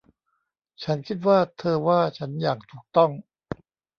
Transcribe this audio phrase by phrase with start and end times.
[0.83, 3.11] ฉันคิดว่าเธอว่าฉันอย่างถูกต้อง